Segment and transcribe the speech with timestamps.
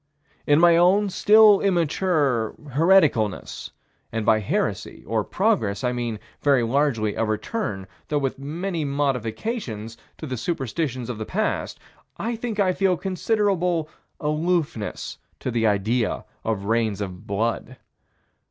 [0.47, 3.69] In my own still immature hereticalness
[4.11, 9.97] and by heresy, or progress, I mean, very largely, a return, though with many modifications,
[10.17, 11.79] to the superstitions of the past,
[12.17, 17.77] I think I feel considerable aloofness to the idea of rains of blood.